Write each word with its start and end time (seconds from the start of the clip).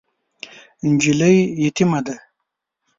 نجلۍ 0.93 1.37
یتیمه 1.63 1.99
ده. 2.05 2.15